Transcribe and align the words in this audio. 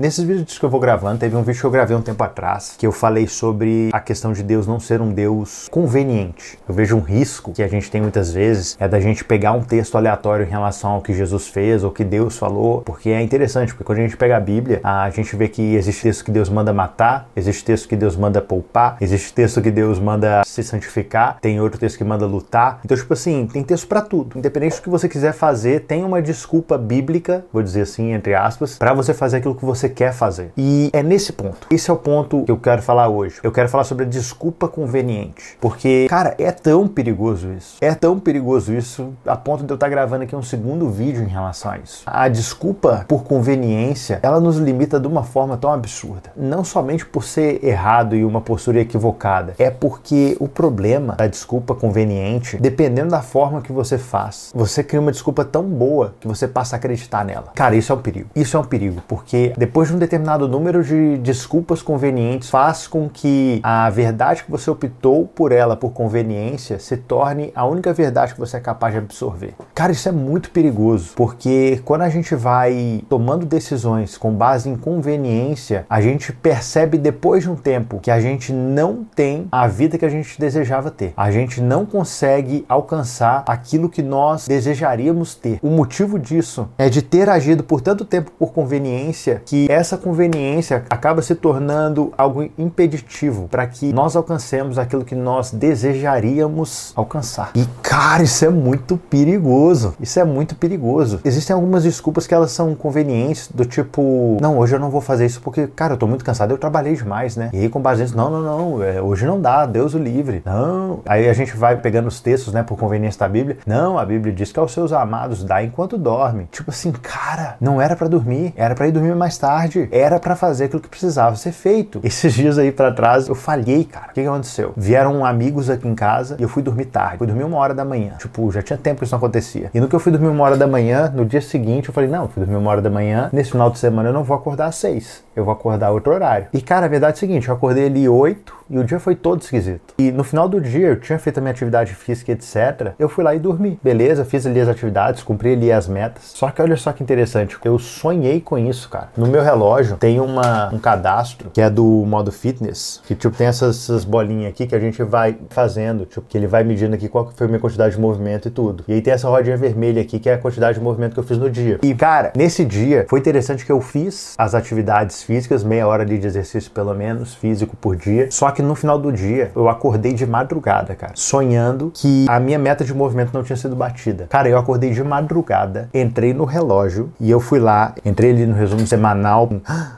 nesses 0.00 0.24
vídeos 0.24 0.58
que 0.58 0.64
eu 0.64 0.70
vou 0.70 0.80
gravando, 0.80 1.18
teve 1.18 1.36
um 1.36 1.42
vídeo 1.42 1.60
que 1.60 1.66
eu 1.66 1.70
gravei 1.70 1.94
um 1.94 2.00
tempo 2.00 2.24
atrás, 2.24 2.74
que 2.78 2.86
eu 2.86 2.90
falei 2.92 3.26
sobre 3.26 3.90
a 3.92 4.00
questão 4.00 4.32
de 4.32 4.42
Deus 4.42 4.66
não 4.66 4.80
ser 4.80 5.02
um 5.02 5.12
Deus 5.12 5.68
conveniente. 5.70 6.58
Eu 6.66 6.74
vejo 6.74 6.96
um 6.96 7.00
risco 7.00 7.52
que 7.52 7.62
a 7.62 7.68
gente 7.68 7.90
tem 7.90 8.00
muitas 8.00 8.32
vezes, 8.32 8.78
é 8.80 8.88
da 8.88 8.98
gente 8.98 9.22
pegar 9.22 9.52
um 9.52 9.62
texto 9.62 9.96
aleatório 9.96 10.46
em 10.46 10.48
relação 10.48 10.92
ao 10.92 11.02
que 11.02 11.12
Jesus 11.12 11.48
fez 11.48 11.84
ou 11.84 11.90
que 11.90 12.02
Deus 12.02 12.38
falou, 12.38 12.80
porque 12.80 13.10
é 13.10 13.20
interessante, 13.20 13.74
porque 13.74 13.84
quando 13.84 13.98
a 13.98 14.02
gente 14.02 14.16
pega 14.16 14.38
a 14.38 14.40
Bíblia, 14.40 14.80
a 14.82 15.10
gente 15.10 15.36
vê 15.36 15.48
que 15.48 15.74
existe 15.74 16.02
texto 16.02 16.24
que 16.24 16.30
Deus 16.30 16.48
manda 16.48 16.72
matar, 16.72 17.28
existe 17.36 17.62
texto 17.62 17.86
que 17.86 17.96
Deus 17.96 18.16
manda 18.16 18.40
poupar, 18.40 18.96
existe 19.02 19.34
texto 19.34 19.60
que 19.60 19.70
Deus 19.70 19.98
manda 19.98 20.40
se 20.46 20.62
santificar, 20.64 21.36
tem 21.42 21.60
outro 21.60 21.78
texto 21.78 21.98
que 21.98 22.04
manda 22.04 22.24
lutar. 22.24 22.80
Então, 22.82 22.96
tipo 22.96 23.12
assim, 23.12 23.46
tem 23.46 23.62
texto 23.62 23.86
para 23.86 24.00
tudo. 24.00 24.38
Independente 24.38 24.76
do 24.76 24.82
que 24.82 24.88
você 24.88 25.10
quiser 25.10 25.34
fazer, 25.34 25.80
tem 25.80 26.02
uma 26.02 26.22
desculpa 26.22 26.78
bíblica, 26.78 27.44
vou 27.52 27.62
dizer 27.62 27.82
assim, 27.82 28.12
entre 28.12 28.34
aspas, 28.34 28.78
para 28.78 28.94
você 28.94 29.12
fazer 29.12 29.38
aquilo 29.38 29.54
que 29.54 29.64
você 29.64 29.89
quer 29.90 30.12
fazer. 30.12 30.52
E 30.56 30.90
é 30.92 31.02
nesse 31.02 31.32
ponto. 31.32 31.66
Esse 31.70 31.90
é 31.90 31.92
o 31.92 31.96
ponto 31.96 32.44
que 32.44 32.52
eu 32.52 32.56
quero 32.56 32.82
falar 32.82 33.08
hoje. 33.08 33.40
Eu 33.42 33.52
quero 33.52 33.68
falar 33.68 33.84
sobre 33.84 34.04
a 34.04 34.08
desculpa 34.08 34.68
conveniente. 34.68 35.56
Porque, 35.60 36.06
cara, 36.08 36.34
é 36.38 36.50
tão 36.50 36.88
perigoso 36.88 37.52
isso. 37.52 37.76
É 37.80 37.94
tão 37.94 38.18
perigoso 38.18 38.72
isso 38.72 39.12
a 39.26 39.36
ponto 39.36 39.64
de 39.64 39.72
eu 39.72 39.74
estar 39.74 39.88
gravando 39.88 40.24
aqui 40.24 40.34
um 40.34 40.42
segundo 40.42 40.88
vídeo 40.88 41.22
em 41.22 41.28
relação 41.28 41.72
a 41.72 41.78
isso. 41.78 42.02
A 42.06 42.28
desculpa 42.28 43.04
por 43.08 43.24
conveniência, 43.24 44.20
ela 44.22 44.40
nos 44.40 44.56
limita 44.56 44.98
de 44.98 45.06
uma 45.06 45.22
forma 45.22 45.56
tão 45.56 45.72
absurda. 45.72 46.30
Não 46.36 46.64
somente 46.64 47.04
por 47.06 47.24
ser 47.24 47.64
errado 47.64 48.14
e 48.14 48.24
uma 48.24 48.40
postura 48.40 48.80
equivocada, 48.80 49.54
é 49.58 49.70
porque 49.70 50.36
o 50.40 50.48
problema 50.48 51.14
da 51.14 51.26
desculpa 51.26 51.74
conveniente, 51.74 52.56
dependendo 52.58 53.10
da 53.10 53.22
forma 53.22 53.60
que 53.60 53.72
você 53.72 53.98
faz, 53.98 54.50
você 54.54 54.82
cria 54.82 55.00
uma 55.00 55.12
desculpa 55.12 55.44
tão 55.44 55.62
boa 55.62 56.14
que 56.20 56.28
você 56.28 56.46
passa 56.46 56.76
a 56.76 56.78
acreditar 56.78 57.24
nela. 57.24 57.52
Cara, 57.54 57.74
isso 57.74 57.92
é 57.92 57.94
um 57.94 58.00
perigo. 58.00 58.30
Isso 58.34 58.56
é 58.56 58.60
um 58.60 58.64
perigo, 58.64 59.02
porque 59.08 59.52
depois 59.56 59.79
de 59.88 59.94
um 59.94 59.98
determinado 59.98 60.48
número 60.48 60.82
de 60.82 61.18
desculpas 61.18 61.82
convenientes, 61.82 62.50
faz 62.50 62.86
com 62.86 63.08
que 63.08 63.60
a 63.62 63.88
verdade 63.90 64.44
que 64.44 64.50
você 64.50 64.70
optou 64.70 65.26
por 65.26 65.52
ela 65.52 65.76
por 65.76 65.92
conveniência 65.92 66.78
se 66.78 66.96
torne 66.96 67.52
a 67.54 67.66
única 67.66 67.92
verdade 67.92 68.34
que 68.34 68.40
você 68.40 68.56
é 68.56 68.60
capaz 68.60 68.92
de 68.92 68.98
absorver. 68.98 69.54
Cara, 69.74 69.92
isso 69.92 70.08
é 70.08 70.12
muito 70.12 70.50
perigoso, 70.50 71.12
porque 71.16 71.80
quando 71.84 72.02
a 72.02 72.08
gente 72.08 72.34
vai 72.34 73.02
tomando 73.08 73.46
decisões 73.46 74.16
com 74.16 74.32
base 74.32 74.68
em 74.68 74.76
conveniência, 74.76 75.86
a 75.88 76.00
gente 76.00 76.32
percebe 76.32 76.98
depois 76.98 77.42
de 77.42 77.50
um 77.50 77.56
tempo 77.56 78.00
que 78.00 78.10
a 78.10 78.20
gente 78.20 78.52
não 78.52 79.04
tem 79.14 79.46
a 79.50 79.66
vida 79.66 79.98
que 79.98 80.04
a 80.04 80.08
gente 80.08 80.38
desejava 80.38 80.90
ter. 80.90 81.12
A 81.16 81.30
gente 81.30 81.60
não 81.60 81.86
consegue 81.86 82.64
alcançar 82.68 83.44
aquilo 83.46 83.88
que 83.88 84.02
nós 84.02 84.46
desejaríamos 84.46 85.34
ter. 85.34 85.58
O 85.62 85.70
motivo 85.70 86.18
disso 86.18 86.68
é 86.78 86.88
de 86.88 87.02
ter 87.02 87.28
agido 87.28 87.62
por 87.62 87.80
tanto 87.80 88.04
tempo 88.04 88.30
por 88.38 88.52
conveniência 88.52 89.42
que 89.44 89.59
essa 89.68 89.96
conveniência 89.96 90.84
acaba 90.88 91.22
se 91.22 91.34
tornando 91.34 92.12
algo 92.16 92.48
impeditivo 92.56 93.48
para 93.48 93.66
que 93.66 93.92
nós 93.92 94.16
alcancemos 94.16 94.78
aquilo 94.78 95.04
que 95.04 95.14
nós 95.14 95.50
desejaríamos 95.50 96.92
alcançar. 96.94 97.50
E 97.54 97.66
cara, 97.82 98.22
isso 98.22 98.44
é 98.44 98.50
muito 98.50 98.96
perigoso. 98.96 99.94
Isso 100.00 100.18
é 100.20 100.24
muito 100.24 100.54
perigoso. 100.54 101.20
Existem 101.24 101.54
algumas 101.54 101.84
desculpas 101.84 102.26
que 102.26 102.34
elas 102.34 102.52
são 102.52 102.74
convenientes, 102.74 103.48
do 103.52 103.64
tipo, 103.64 104.38
não, 104.40 104.58
hoje 104.58 104.74
eu 104.74 104.80
não 104.80 104.90
vou 104.90 105.00
fazer 105.00 105.26
isso 105.26 105.40
porque, 105.40 105.66
cara, 105.66 105.94
eu 105.94 105.98
tô 105.98 106.06
muito 106.06 106.24
cansado, 106.24 106.52
eu 106.52 106.58
trabalhei 106.58 106.94
demais, 106.94 107.36
né? 107.36 107.50
E 107.52 107.58
aí 107.58 107.68
com 107.68 107.80
base 107.80 108.02
nisso, 108.02 108.16
não, 108.16 108.30
não, 108.30 108.42
não, 108.42 108.82
é, 108.82 109.00
hoje 109.00 109.26
não 109.26 109.40
dá, 109.40 109.66
Deus 109.66 109.94
o 109.94 109.98
livre. 109.98 110.42
Não. 110.44 111.00
Aí 111.06 111.28
a 111.28 111.32
gente 111.32 111.56
vai 111.56 111.76
pegando 111.76 112.08
os 112.08 112.20
textos, 112.20 112.52
né, 112.52 112.62
por 112.62 112.78
conveniência 112.78 113.20
da 113.20 113.28
Bíblia. 113.28 113.58
Não, 113.66 113.98
a 113.98 114.04
Bíblia 114.04 114.32
diz 114.32 114.52
que 114.52 114.58
aos 114.58 114.72
seus 114.72 114.92
amados 114.92 115.44
dá 115.44 115.62
enquanto 115.62 115.98
dorme. 115.98 116.48
Tipo 116.50 116.70
assim, 116.70 116.92
cara, 116.92 117.56
não 117.60 117.80
era 117.80 117.96
para 117.96 118.08
dormir, 118.08 118.52
era 118.56 118.74
para 118.74 118.88
ir 118.88 118.92
dormir 118.92 119.14
mais 119.14 119.36
tarde, 119.36 119.49
era 119.90 120.18
para 120.18 120.36
fazer 120.36 120.64
aquilo 120.64 120.80
que 120.80 120.88
precisava 120.88 121.36
ser 121.36 121.52
feito. 121.52 122.00
Esses 122.04 122.32
dias 122.32 122.58
aí 122.58 122.72
para 122.72 122.92
trás 122.92 123.28
eu 123.28 123.34
falhei, 123.34 123.84
cara. 123.84 124.06
O 124.10 124.14
que, 124.14 124.22
que 124.22 124.28
aconteceu? 124.28 124.72
Vieram 124.76 125.24
amigos 125.24 125.68
aqui 125.68 125.88
em 125.88 125.94
casa 125.94 126.36
e 126.38 126.42
eu 126.42 126.48
fui 126.48 126.62
dormir 126.62 126.86
tarde. 126.86 127.18
Fui 127.18 127.26
dormir 127.26 127.44
uma 127.44 127.58
hora 127.58 127.74
da 127.74 127.84
manhã. 127.84 128.14
Tipo, 128.18 128.50
já 128.50 128.62
tinha 128.62 128.78
tempo 128.78 128.98
que 128.98 129.04
isso 129.04 129.12
não 129.12 129.18
acontecia. 129.18 129.70
E 129.72 129.80
no 129.80 129.88
que 129.88 129.94
eu 129.94 130.00
fui 130.00 130.12
dormir 130.12 130.28
uma 130.28 130.44
hora 130.44 130.56
da 130.56 130.66
manhã, 130.66 131.10
no 131.14 131.24
dia 131.24 131.40
seguinte 131.40 131.88
eu 131.88 131.94
falei, 131.94 132.08
não, 132.08 132.28
fui 132.28 132.42
dormir 132.42 132.58
uma 132.58 132.70
hora 132.70 132.82
da 132.82 132.90
manhã, 132.90 133.28
nesse 133.32 133.50
final 133.50 133.70
de 133.70 133.78
semana 133.78 134.08
eu 134.08 134.12
não 134.12 134.24
vou 134.24 134.36
acordar 134.36 134.66
às 134.66 134.76
seis. 134.76 135.22
Eu 135.34 135.44
vou 135.44 135.52
acordar 135.52 135.90
outro 135.90 136.12
horário. 136.12 136.48
E 136.52 136.60
cara, 136.60 136.86
a 136.86 136.88
verdade 136.88 137.12
é 137.12 137.16
o 137.16 137.18
seguinte, 137.18 137.48
eu 137.48 137.54
acordei 137.54 137.86
ali 137.86 138.08
oito 138.08 138.60
e 138.68 138.78
o 138.78 138.84
dia 138.84 139.00
foi 139.00 139.16
todo 139.16 139.42
esquisito. 139.42 139.94
E 139.98 140.12
no 140.12 140.22
final 140.22 140.48
do 140.48 140.60
dia 140.60 140.88
eu 140.88 141.00
tinha 141.00 141.18
feito 141.18 141.38
a 141.38 141.40
minha 141.40 141.50
atividade 141.50 141.92
física, 141.94 142.30
etc. 142.30 142.92
Eu 142.98 143.08
fui 143.08 143.24
lá 143.24 143.34
e 143.34 143.38
dormi. 143.38 143.78
Beleza, 143.82 144.24
fiz 144.24 144.46
ali 144.46 144.60
as 144.60 144.68
atividades, 144.68 145.22
cumpri 145.22 145.54
ali 145.54 145.72
as 145.72 145.88
metas. 145.88 146.32
Só 146.34 146.50
que 146.50 146.62
olha 146.62 146.76
só 146.76 146.92
que 146.92 147.02
interessante, 147.02 147.58
eu 147.64 147.78
sonhei 147.78 148.40
com 148.40 148.56
isso, 148.56 148.88
cara. 148.88 149.08
No 149.16 149.26
meu 149.26 149.39
relógio 149.40 149.96
tem 149.96 150.20
uma, 150.20 150.72
um 150.72 150.78
cadastro 150.78 151.50
que 151.50 151.60
é 151.60 151.68
do 151.68 151.84
modo 151.84 152.32
fitness, 152.32 153.02
que 153.06 153.14
tipo 153.14 153.36
tem 153.36 153.46
essas, 153.46 153.76
essas 153.76 154.04
bolinhas 154.04 154.50
aqui 154.50 154.66
que 154.66 154.74
a 154.74 154.80
gente 154.80 155.02
vai 155.02 155.36
fazendo, 155.50 156.04
tipo 156.04 156.26
que 156.28 156.36
ele 156.36 156.46
vai 156.46 156.64
medindo 156.64 156.94
aqui 156.94 157.08
qual 157.08 157.30
foi 157.34 157.46
a 157.46 157.48
minha 157.48 157.60
quantidade 157.60 157.94
de 157.94 158.00
movimento 158.00 158.48
e 158.48 158.50
tudo. 158.50 158.84
E 158.86 158.92
aí 158.92 159.02
tem 159.02 159.12
essa 159.12 159.28
rodinha 159.28 159.56
vermelha 159.56 160.02
aqui 160.02 160.18
que 160.18 160.28
é 160.28 160.34
a 160.34 160.38
quantidade 160.38 160.78
de 160.78 160.84
movimento 160.84 161.14
que 161.14 161.20
eu 161.20 161.24
fiz 161.24 161.38
no 161.38 161.50
dia. 161.50 161.78
E 161.82 161.94
cara, 161.94 162.32
nesse 162.36 162.64
dia 162.64 163.06
foi 163.08 163.18
interessante 163.18 163.64
que 163.64 163.72
eu 163.72 163.80
fiz 163.80 164.34
as 164.38 164.54
atividades 164.54 165.22
físicas, 165.22 165.64
meia 165.64 165.86
hora 165.86 166.02
ali 166.02 166.18
de 166.18 166.26
exercício 166.26 166.70
pelo 166.70 166.94
menos 166.94 167.34
físico 167.34 167.76
por 167.76 167.96
dia. 167.96 168.28
Só 168.30 168.50
que 168.50 168.62
no 168.62 168.74
final 168.74 168.98
do 168.98 169.12
dia 169.12 169.50
eu 169.54 169.68
acordei 169.68 170.12
de 170.12 170.26
madrugada, 170.26 170.94
cara, 170.94 171.12
sonhando 171.14 171.90
que 171.94 172.26
a 172.28 172.38
minha 172.40 172.58
meta 172.58 172.84
de 172.84 172.94
movimento 172.94 173.32
não 173.32 173.42
tinha 173.42 173.56
sido 173.56 173.74
batida. 173.74 174.26
Cara, 174.28 174.48
eu 174.48 174.58
acordei 174.58 174.90
de 174.90 175.02
madrugada, 175.02 175.88
entrei 175.92 176.32
no 176.32 176.44
relógio 176.44 177.10
e 177.20 177.30
eu 177.30 177.40
fui 177.40 177.58
lá, 177.58 177.94
entrei 178.04 178.30
ali 178.30 178.46
no 178.46 178.54
resumo 178.54 178.86
semanal. 178.86 179.29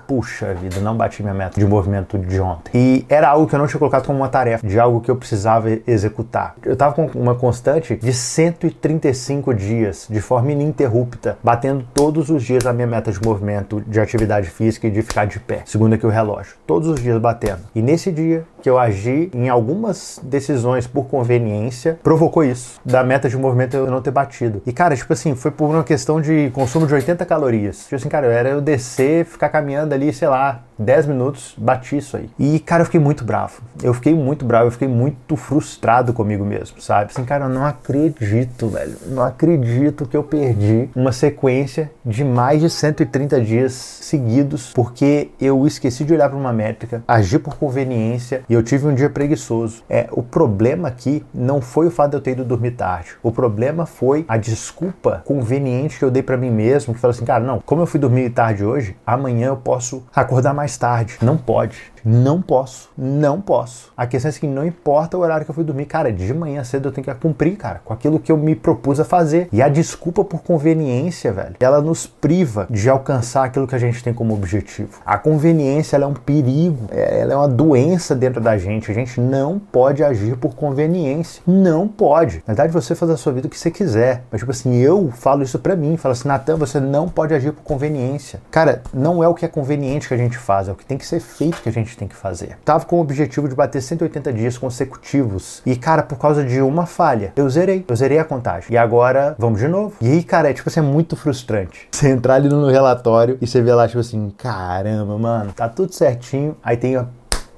Puxa 0.06 0.54
vida, 0.54 0.80
não 0.80 0.96
bati 0.96 1.22
minha 1.22 1.34
meta 1.34 1.58
de 1.58 1.66
movimento 1.66 2.18
de 2.18 2.40
ontem. 2.40 2.70
E 2.74 3.06
era 3.08 3.28
algo 3.28 3.46
que 3.46 3.54
eu 3.54 3.58
não 3.58 3.66
tinha 3.66 3.78
colocado 3.78 4.06
como 4.06 4.18
uma 4.18 4.28
tarefa, 4.28 4.66
de 4.66 4.78
algo 4.78 5.00
que 5.00 5.10
eu 5.10 5.16
precisava 5.16 5.68
executar. 5.86 6.54
Eu 6.64 6.76
tava 6.76 6.94
com 6.94 7.06
uma 7.14 7.34
constante 7.34 7.96
de 7.96 8.12
135 8.12 9.54
dias, 9.54 10.06
de 10.10 10.20
forma 10.20 10.52
ininterrupta, 10.52 11.38
batendo 11.42 11.84
todos 11.94 12.30
os 12.30 12.42
dias 12.42 12.66
a 12.66 12.72
minha 12.72 12.86
meta 12.86 13.10
de 13.10 13.20
movimento, 13.22 13.80
de 13.80 14.00
atividade 14.00 14.50
física 14.50 14.86
e 14.86 14.90
de 14.90 15.02
ficar 15.02 15.26
de 15.26 15.38
pé, 15.40 15.62
segundo 15.64 15.94
aqui 15.94 16.06
o 16.06 16.10
relógio. 16.10 16.54
Todos 16.66 16.88
os 16.88 17.00
dias 17.00 17.18
batendo. 17.20 17.60
E 17.74 17.82
nesse 17.82 18.10
dia 18.10 18.44
que 18.62 18.70
eu 18.70 18.78
agi 18.78 19.30
em 19.34 19.48
algumas 19.48 20.20
decisões 20.22 20.86
por 20.86 21.06
conveniência, 21.06 21.98
provocou 22.02 22.44
isso, 22.44 22.80
da 22.84 23.02
meta 23.02 23.28
de 23.28 23.36
movimento 23.36 23.76
eu 23.76 23.90
não 23.90 24.00
ter 24.00 24.10
batido. 24.10 24.62
E 24.66 24.72
cara, 24.72 24.96
tipo 24.96 25.12
assim, 25.12 25.34
foi 25.34 25.50
por 25.50 25.68
uma 25.68 25.82
questão 25.82 26.20
de 26.20 26.50
consumo 26.54 26.86
de 26.86 26.94
80 26.94 27.24
calorias. 27.24 27.82
Tipo 27.84 27.96
assim, 27.96 28.08
cara, 28.08 28.26
era 28.26 28.50
eu 28.50 28.60
descer, 28.60 29.21
ficar 29.24 29.48
caminhando 29.48 29.94
ali, 29.94 30.12
sei 30.12 30.28
lá, 30.28 30.64
10 30.78 31.06
minutos, 31.06 31.54
bati 31.56 31.96
isso 31.96 32.16
aí. 32.16 32.28
E, 32.38 32.58
cara, 32.58 32.82
eu 32.82 32.86
fiquei 32.86 33.00
muito 33.00 33.24
bravo. 33.24 33.62
Eu 33.82 33.94
fiquei 33.94 34.14
muito 34.14 34.44
bravo, 34.44 34.66
eu 34.66 34.70
fiquei 34.70 34.88
muito 34.88 35.36
frustrado 35.36 36.12
comigo 36.12 36.44
mesmo, 36.44 36.80
sabe? 36.80 37.10
Assim, 37.12 37.24
cara, 37.24 37.46
eu 37.46 37.48
não 37.48 37.64
acredito, 37.64 38.68
velho. 38.68 38.96
Não 39.06 39.22
acredito 39.22 40.06
que 40.06 40.16
eu 40.16 40.22
perdi 40.22 40.88
uma 40.94 41.12
sequência 41.12 41.90
de 42.04 42.24
mais 42.24 42.60
de 42.60 42.70
130 42.70 43.40
dias 43.40 43.72
seguidos 43.72 44.72
porque 44.72 45.30
eu 45.40 45.66
esqueci 45.66 46.04
de 46.04 46.12
olhar 46.12 46.28
para 46.28 46.38
uma 46.38 46.52
métrica, 46.52 47.02
agi 47.06 47.38
por 47.38 47.56
conveniência 47.56 48.42
e 48.48 48.54
eu 48.54 48.62
tive 48.62 48.86
um 48.86 48.94
dia 48.94 49.10
preguiçoso. 49.10 49.82
É, 49.88 50.08
o 50.12 50.22
problema 50.22 50.88
aqui 50.88 51.24
não 51.32 51.60
foi 51.60 51.86
o 51.86 51.90
fato 51.90 52.10
de 52.10 52.16
eu 52.16 52.20
ter 52.20 52.32
ido 52.32 52.44
dormir 52.44 52.72
tarde. 52.72 53.10
O 53.22 53.30
problema 53.30 53.86
foi 53.86 54.24
a 54.28 54.36
desculpa 54.36 55.22
conveniente 55.24 55.98
que 55.98 56.04
eu 56.04 56.10
dei 56.10 56.22
para 56.22 56.36
mim 56.36 56.50
mesmo, 56.50 56.94
que 56.94 57.00
falou 57.00 57.12
assim, 57.12 57.24
cara, 57.24 57.44
não, 57.44 57.60
como 57.60 57.82
eu 57.82 57.86
fui 57.86 58.00
dormir 58.00 58.30
tarde 58.30 58.64
hoje, 58.64 58.96
amanhã 59.06 59.48
eu 59.48 59.56
posso 59.56 60.02
acordar 60.14 60.54
mais 60.54 60.71
tarde. 60.76 61.18
Não 61.20 61.36
pode. 61.36 61.91
Não 62.04 62.42
posso, 62.42 62.90
não 62.96 63.40
posso. 63.40 63.92
A 63.96 64.06
questão 64.06 64.28
é 64.28 64.32
que 64.32 64.46
não 64.46 64.66
importa 64.66 65.16
o 65.16 65.20
horário 65.20 65.44
que 65.44 65.50
eu 65.50 65.54
fui 65.54 65.64
dormir, 65.64 65.86
cara, 65.86 66.12
de 66.12 66.32
manhã 66.34 66.64
cedo 66.64 66.88
eu 66.88 66.92
tenho 66.92 67.04
que 67.04 67.14
cumprir, 67.14 67.56
cara, 67.56 67.80
com 67.84 67.92
aquilo 67.92 68.18
que 68.18 68.32
eu 68.32 68.36
me 68.36 68.54
propus 68.54 68.98
a 68.98 69.04
fazer. 69.04 69.48
E 69.52 69.62
a 69.62 69.68
desculpa 69.68 70.24
por 70.24 70.42
conveniência, 70.42 71.32
velho, 71.32 71.56
ela 71.60 71.80
nos 71.80 72.06
priva 72.06 72.66
de 72.68 72.88
alcançar 72.88 73.44
aquilo 73.44 73.66
que 73.66 73.74
a 73.74 73.78
gente 73.78 74.02
tem 74.02 74.12
como 74.12 74.34
objetivo. 74.34 75.00
A 75.04 75.18
conveniência, 75.18 75.96
ela 75.96 76.04
é 76.04 76.08
um 76.08 76.14
perigo, 76.14 76.86
ela 76.90 77.32
é 77.32 77.36
uma 77.36 77.48
doença 77.48 78.14
dentro 78.14 78.40
da 78.40 78.56
gente. 78.58 78.90
A 78.90 78.94
gente 78.94 79.20
não 79.20 79.58
pode 79.58 80.02
agir 80.02 80.36
por 80.36 80.54
conveniência. 80.54 81.42
Não 81.46 81.86
pode. 81.86 82.36
Na 82.46 82.54
verdade, 82.54 82.72
você 82.72 82.94
faz 82.94 83.10
a 83.10 83.16
sua 83.16 83.32
vida 83.32 83.46
o 83.46 83.50
que 83.50 83.58
você 83.58 83.70
quiser. 83.70 84.24
Mas, 84.30 84.40
tipo 84.40 84.50
assim, 84.50 84.76
eu 84.76 85.10
falo 85.12 85.42
isso 85.42 85.58
pra 85.58 85.76
mim, 85.76 85.96
falo 85.96 86.12
assim, 86.12 86.28
Natan, 86.28 86.56
você 86.56 86.80
não 86.80 87.08
pode 87.08 87.34
agir 87.34 87.52
por 87.52 87.62
conveniência. 87.62 88.40
Cara, 88.50 88.82
não 88.92 89.22
é 89.22 89.28
o 89.28 89.34
que 89.34 89.44
é 89.44 89.48
conveniente 89.48 90.08
que 90.08 90.14
a 90.14 90.18
gente 90.18 90.38
faz, 90.38 90.68
é 90.68 90.72
o 90.72 90.74
que 90.74 90.84
tem 90.84 90.98
que 90.98 91.06
ser 91.06 91.20
feito 91.20 91.62
que 91.62 91.68
a 91.68 91.72
gente 91.72 91.91
tem 91.96 92.08
que 92.08 92.16
fazer. 92.16 92.58
Tava 92.64 92.84
com 92.84 92.96
o 92.96 93.00
objetivo 93.00 93.48
de 93.48 93.54
bater 93.54 93.80
180 93.80 94.32
dias 94.32 94.58
consecutivos. 94.58 95.62
E, 95.64 95.76
cara, 95.76 96.02
por 96.02 96.18
causa 96.18 96.44
de 96.44 96.60
uma 96.60 96.86
falha, 96.86 97.32
eu 97.36 97.48
zerei. 97.48 97.84
Eu 97.88 97.96
zerei 97.96 98.18
a 98.18 98.24
contagem. 98.24 98.72
E 98.72 98.76
agora, 98.76 99.34
vamos 99.38 99.60
de 99.60 99.68
novo. 99.68 99.94
E 100.00 100.08
aí, 100.08 100.22
cara, 100.22 100.50
é 100.50 100.52
tipo 100.52 100.68
assim, 100.68 100.80
é 100.80 100.82
muito 100.82 101.16
frustrante. 101.16 101.88
Você 101.92 102.08
entrar 102.08 102.34
ali 102.34 102.48
no 102.48 102.70
relatório 102.70 103.38
e 103.40 103.46
você 103.46 103.60
vê 103.62 103.72
lá, 103.72 103.86
tipo 103.86 104.00
assim, 104.00 104.32
caramba, 104.36 105.16
mano, 105.18 105.52
tá 105.52 105.68
tudo 105.68 105.92
certinho. 105.94 106.56
Aí 106.62 106.76
tem 106.76 106.96
a 106.96 107.06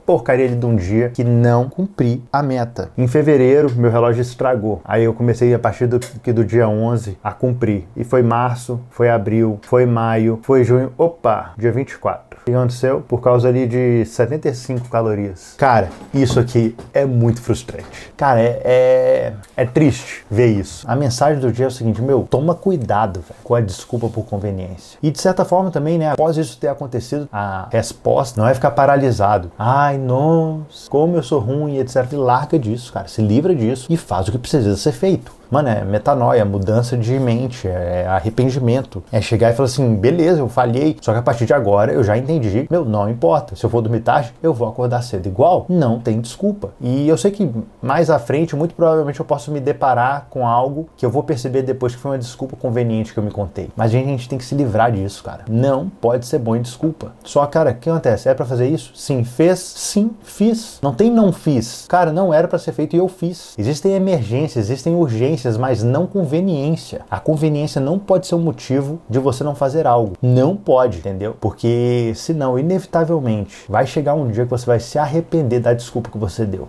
porcaria 0.04 0.48
de 0.48 0.66
um 0.66 0.76
dia 0.76 1.10
que 1.10 1.24
não 1.24 1.68
cumpri 1.68 2.22
a 2.32 2.42
meta. 2.42 2.90
Em 2.96 3.06
fevereiro, 3.06 3.72
meu 3.74 3.90
relógio 3.90 4.22
estragou. 4.22 4.80
Aí 4.84 5.04
eu 5.04 5.14
comecei 5.14 5.54
a 5.54 5.58
partir 5.58 5.86
do, 5.86 5.98
que 5.98 6.32
do 6.32 6.44
dia 6.44 6.68
11 6.68 7.18
a 7.22 7.32
cumprir. 7.32 7.84
E 7.96 8.04
foi 8.04 8.22
março, 8.22 8.80
foi 8.90 9.08
abril, 9.08 9.58
foi 9.62 9.86
maio, 9.86 10.38
foi 10.42 10.64
junho. 10.64 10.92
Opa, 10.98 11.52
dia 11.56 11.72
24 11.72 12.38
O 12.40 12.44
que 12.44 12.52
aconteceu? 12.52 13.00
Por 13.00 13.20
causa 13.20 13.48
ali 13.48 13.66
de 13.66 14.04
75 14.04 14.88
calorias. 14.88 15.54
Cara, 15.56 15.88
isso 16.12 16.38
aqui 16.38 16.76
é 16.92 17.04
muito 17.04 17.40
frustrante. 17.40 18.12
Cara, 18.16 18.40
é, 18.40 18.60
é, 18.64 19.32
é 19.56 19.64
triste 19.64 20.24
ver 20.30 20.48
isso. 20.48 20.84
A 20.88 20.94
mensagem 20.94 21.40
do 21.40 21.50
dia 21.50 21.64
é 21.64 21.68
o 21.68 21.70
seguinte, 21.70 22.02
meu, 22.02 22.26
toma 22.28 22.54
cuidado 22.54 23.20
véio, 23.20 23.40
com 23.42 23.54
a 23.54 23.60
desculpa 23.60 24.08
por 24.08 24.24
conveniência. 24.24 24.98
E 25.02 25.10
de 25.10 25.20
certa 25.20 25.44
forma 25.44 25.70
também, 25.70 25.98
né, 25.98 26.10
após 26.10 26.36
isso 26.36 26.58
ter 26.58 26.68
acontecido, 26.68 27.28
a 27.32 27.68
resposta 27.70 28.40
não 28.40 28.48
é 28.48 28.54
ficar 28.54 28.70
paralisado. 28.72 29.50
Ai, 29.58 29.93
nossa, 29.98 30.88
como 30.88 31.16
eu 31.16 31.22
sou 31.22 31.40
ruim, 31.40 31.78
etc. 31.78 32.12
E 32.12 32.16
larga 32.16 32.58
disso, 32.58 32.92
cara. 32.92 33.08
Se 33.08 33.22
livra 33.22 33.54
disso 33.54 33.86
e 33.90 33.96
faz 33.96 34.28
o 34.28 34.32
que 34.32 34.38
precisa 34.38 34.76
ser 34.76 34.92
feito. 34.92 35.32
Mano, 35.50 35.68
é 35.68 35.84
metanoia, 35.84 36.44
mudança 36.44 36.96
de 36.96 37.18
mente, 37.18 37.68
é 37.68 38.06
arrependimento. 38.06 39.02
É 39.12 39.20
chegar 39.20 39.50
e 39.50 39.54
falar 39.54 39.66
assim, 39.66 39.94
beleza, 39.94 40.40
eu 40.40 40.48
falhei, 40.48 40.96
só 41.00 41.12
que 41.12 41.18
a 41.18 41.22
partir 41.22 41.46
de 41.46 41.54
agora 41.54 41.92
eu 41.92 42.02
já 42.02 42.16
entendi, 42.16 42.66
meu, 42.70 42.84
não 42.84 43.08
importa. 43.08 43.56
Se 43.56 43.64
eu 43.64 43.70
for 43.70 43.80
dormir 43.80 44.00
tarde, 44.00 44.32
eu 44.42 44.52
vou 44.52 44.68
acordar 44.68 45.02
cedo 45.02 45.26
igual. 45.26 45.66
Não 45.68 45.98
tem 45.98 46.20
desculpa. 46.20 46.70
E 46.80 47.08
eu 47.08 47.16
sei 47.16 47.30
que 47.30 47.50
mais 47.82 48.10
à 48.10 48.18
frente, 48.18 48.56
muito 48.56 48.74
provavelmente 48.74 49.20
eu 49.20 49.26
posso 49.26 49.50
me 49.50 49.60
deparar 49.60 50.26
com 50.30 50.46
algo 50.46 50.88
que 50.96 51.04
eu 51.04 51.10
vou 51.10 51.22
perceber 51.22 51.62
depois 51.62 51.94
que 51.94 52.00
foi 52.00 52.12
uma 52.12 52.18
desculpa 52.18 52.56
conveniente 52.56 53.12
que 53.12 53.18
eu 53.18 53.24
me 53.24 53.30
contei. 53.30 53.70
Mas 53.76 53.90
a 53.90 53.94
gente 53.94 54.28
tem 54.28 54.38
que 54.38 54.44
se 54.44 54.54
livrar 54.54 54.92
disso, 54.92 55.22
cara. 55.22 55.44
Não 55.48 55.88
pode 55.88 56.26
ser 56.26 56.38
bom 56.38 56.56
em 56.56 56.62
desculpa. 56.62 57.12
Só, 57.24 57.44
cara, 57.46 57.70
o 57.70 57.74
que 57.74 57.88
acontece? 57.88 58.28
É 58.28 58.34
para 58.34 58.44
fazer 58.44 58.68
isso? 58.68 58.92
Sim, 58.94 59.24
fez? 59.24 59.58
Sim, 59.58 60.10
fiz. 60.22 60.78
Não 60.82 60.92
tem 60.92 61.10
não 61.10 61.32
fiz. 61.32 61.86
Cara, 61.88 62.12
não 62.12 62.32
era 62.32 62.48
para 62.48 62.58
ser 62.58 62.72
feito 62.72 62.96
e 62.96 62.98
eu 62.98 63.08
fiz. 63.08 63.54
Existem 63.58 63.94
emergências, 63.94 64.64
existem 64.64 64.94
urgências 64.94 65.33
mas 65.58 65.82
não 65.82 66.06
conveniência. 66.06 67.02
A 67.10 67.18
conveniência 67.18 67.80
não 67.80 67.98
pode 67.98 68.26
ser 68.26 68.34
um 68.34 68.40
motivo 68.40 69.00
de 69.08 69.18
você 69.18 69.42
não 69.44 69.54
fazer 69.54 69.86
algo. 69.86 70.14
Não 70.22 70.56
pode, 70.56 70.98
entendeu? 70.98 71.36
Porque 71.40 72.12
senão, 72.14 72.58
inevitavelmente, 72.58 73.64
vai 73.68 73.86
chegar 73.86 74.14
um 74.14 74.28
dia 74.28 74.44
que 74.44 74.50
você 74.50 74.66
vai 74.66 74.80
se 74.80 74.98
arrepender 74.98 75.60
da 75.60 75.72
desculpa 75.72 76.10
que 76.10 76.18
você 76.18 76.44
deu. 76.44 76.68